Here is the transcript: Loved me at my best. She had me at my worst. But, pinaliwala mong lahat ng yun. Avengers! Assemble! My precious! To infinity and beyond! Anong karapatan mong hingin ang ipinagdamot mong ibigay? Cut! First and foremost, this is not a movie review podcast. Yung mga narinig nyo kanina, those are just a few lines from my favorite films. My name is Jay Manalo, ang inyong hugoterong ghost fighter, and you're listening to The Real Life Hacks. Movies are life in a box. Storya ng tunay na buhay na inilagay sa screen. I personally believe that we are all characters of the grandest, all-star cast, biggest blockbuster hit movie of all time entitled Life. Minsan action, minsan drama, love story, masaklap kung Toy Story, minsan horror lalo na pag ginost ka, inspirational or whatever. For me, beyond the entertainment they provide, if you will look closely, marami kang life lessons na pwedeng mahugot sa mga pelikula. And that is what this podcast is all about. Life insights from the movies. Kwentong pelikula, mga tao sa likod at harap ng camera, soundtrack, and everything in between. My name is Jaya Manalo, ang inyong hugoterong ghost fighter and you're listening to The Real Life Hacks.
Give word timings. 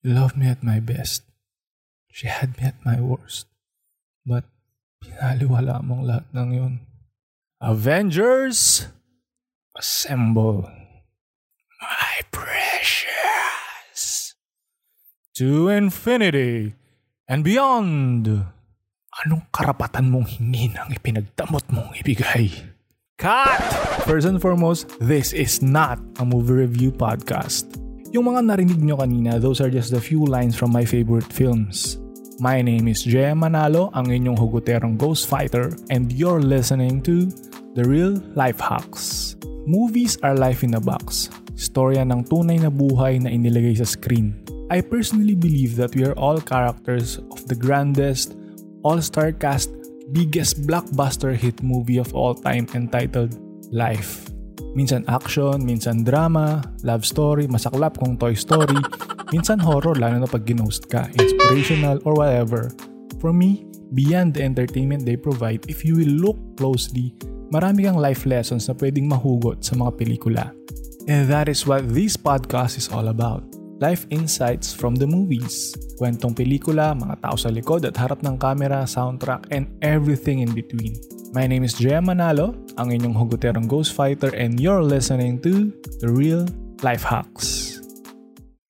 Loved 0.00 0.40
me 0.40 0.48
at 0.48 0.64
my 0.64 0.80
best. 0.80 1.28
She 2.08 2.24
had 2.24 2.56
me 2.56 2.72
at 2.72 2.80
my 2.88 3.04
worst. 3.04 3.52
But, 4.24 4.48
pinaliwala 5.04 5.84
mong 5.84 6.08
lahat 6.08 6.24
ng 6.32 6.50
yun. 6.56 6.74
Avengers! 7.60 8.88
Assemble! 9.76 10.64
My 11.84 12.24
precious! 12.32 14.32
To 15.36 15.68
infinity 15.68 16.80
and 17.28 17.44
beyond! 17.44 18.24
Anong 19.20 19.52
karapatan 19.52 20.08
mong 20.08 20.32
hingin 20.32 20.80
ang 20.80 20.96
ipinagdamot 20.96 21.68
mong 21.68 21.92
ibigay? 22.00 22.48
Cut! 23.20 23.60
First 24.08 24.24
and 24.24 24.40
foremost, 24.40 24.96
this 24.96 25.36
is 25.36 25.60
not 25.60 26.00
a 26.16 26.24
movie 26.24 26.64
review 26.64 26.88
podcast. 26.88 27.89
Yung 28.10 28.26
mga 28.26 28.42
narinig 28.42 28.82
nyo 28.82 28.98
kanina, 28.98 29.38
those 29.38 29.62
are 29.62 29.70
just 29.70 29.94
a 29.94 30.02
few 30.02 30.26
lines 30.26 30.58
from 30.58 30.74
my 30.74 30.82
favorite 30.82 31.30
films. 31.30 32.02
My 32.42 32.58
name 32.58 32.90
is 32.90 33.06
Jay 33.06 33.30
Manalo, 33.38 33.94
ang 33.94 34.10
inyong 34.10 34.34
hugoterong 34.34 34.98
ghost 34.98 35.30
fighter, 35.30 35.70
and 35.94 36.10
you're 36.10 36.42
listening 36.42 36.98
to 37.06 37.30
The 37.78 37.86
Real 37.86 38.18
Life 38.34 38.58
Hacks. 38.58 39.38
Movies 39.62 40.18
are 40.26 40.34
life 40.34 40.66
in 40.66 40.74
a 40.74 40.82
box. 40.82 41.30
Storya 41.54 42.02
ng 42.02 42.26
tunay 42.26 42.58
na 42.58 42.66
buhay 42.66 43.22
na 43.22 43.30
inilagay 43.30 43.78
sa 43.78 43.86
screen. 43.86 44.34
I 44.74 44.82
personally 44.82 45.38
believe 45.38 45.78
that 45.78 45.94
we 45.94 46.02
are 46.02 46.18
all 46.18 46.42
characters 46.42 47.22
of 47.30 47.46
the 47.46 47.54
grandest, 47.54 48.34
all-star 48.82 49.30
cast, 49.38 49.70
biggest 50.10 50.66
blockbuster 50.66 51.30
hit 51.30 51.62
movie 51.62 52.02
of 52.02 52.10
all 52.10 52.34
time 52.34 52.66
entitled 52.74 53.38
Life. 53.70 54.26
Minsan 54.70 55.02
action, 55.10 55.66
minsan 55.66 56.06
drama, 56.06 56.62
love 56.86 57.02
story, 57.02 57.50
masaklap 57.50 57.98
kung 57.98 58.14
Toy 58.14 58.38
Story, 58.38 58.78
minsan 59.34 59.58
horror 59.58 59.98
lalo 59.98 60.22
na 60.22 60.30
pag 60.30 60.46
ginost 60.46 60.86
ka, 60.86 61.10
inspirational 61.18 61.98
or 62.06 62.14
whatever. 62.14 62.70
For 63.18 63.34
me, 63.34 63.66
beyond 63.98 64.38
the 64.38 64.46
entertainment 64.46 65.02
they 65.02 65.18
provide, 65.18 65.66
if 65.66 65.82
you 65.82 65.98
will 65.98 66.14
look 66.14 66.38
closely, 66.54 67.10
marami 67.50 67.90
kang 67.90 67.98
life 67.98 68.22
lessons 68.30 68.70
na 68.70 68.74
pwedeng 68.78 69.10
mahugot 69.10 69.66
sa 69.66 69.74
mga 69.74 69.92
pelikula. 69.98 70.54
And 71.10 71.26
that 71.26 71.50
is 71.50 71.66
what 71.66 71.90
this 71.90 72.14
podcast 72.14 72.78
is 72.78 72.86
all 72.94 73.10
about. 73.10 73.42
Life 73.82 74.06
insights 74.14 74.70
from 74.70 74.94
the 74.94 75.08
movies. 75.08 75.74
Kwentong 75.98 76.36
pelikula, 76.36 76.94
mga 76.94 77.26
tao 77.26 77.34
sa 77.34 77.50
likod 77.50 77.82
at 77.88 77.98
harap 77.98 78.22
ng 78.22 78.38
camera, 78.38 78.86
soundtrack, 78.86 79.50
and 79.50 79.66
everything 79.82 80.46
in 80.46 80.54
between. 80.54 80.94
My 81.30 81.46
name 81.46 81.62
is 81.62 81.78
Jaya 81.78 82.02
Manalo, 82.02 82.58
ang 82.74 82.90
inyong 82.90 83.14
hugoterong 83.14 83.70
ghost 83.70 83.94
fighter 83.94 84.34
and 84.34 84.58
you're 84.58 84.82
listening 84.82 85.38
to 85.46 85.70
The 86.02 86.10
Real 86.10 86.42
Life 86.82 87.06
Hacks. 87.06 87.69